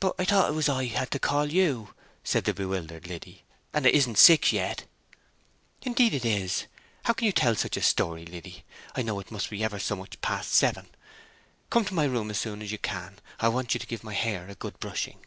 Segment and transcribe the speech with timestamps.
[0.00, 1.94] "But I thought it was I who had to call you?"
[2.24, 3.44] said the bewildered Liddy.
[3.72, 4.86] "And it isn't six yet."
[5.82, 6.66] "Indeed it is;
[7.04, 8.64] how can you tell such a story, Liddy?
[8.96, 10.88] I know it must be ever so much past seven.
[11.70, 14.14] Come to my room as soon as you can; I want you to give my
[14.14, 15.24] hair a good brushing."